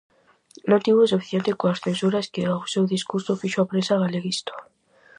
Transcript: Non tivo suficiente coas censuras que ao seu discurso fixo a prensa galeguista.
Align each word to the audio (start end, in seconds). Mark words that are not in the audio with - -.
Non 0.69 0.83
tivo 0.85 1.11
suficiente 1.13 1.57
coas 1.59 1.81
censuras 1.85 2.29
que 2.33 2.41
ao 2.45 2.69
seu 2.73 2.83
discurso 2.95 3.39
fixo 3.41 3.59
a 3.61 3.69
prensa 3.71 4.01
galeguista. 4.03 4.53